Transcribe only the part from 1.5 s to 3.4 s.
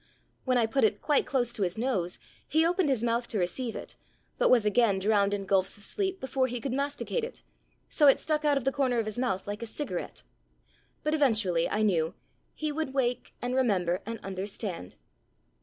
to his nose he opened his mouth to